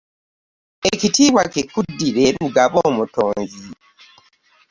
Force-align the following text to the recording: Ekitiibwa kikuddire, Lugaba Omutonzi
Ekitiibwa 0.91 1.43
kikuddire, 1.53 2.25
Lugaba 2.35 2.77
Omutonzi 2.89 3.67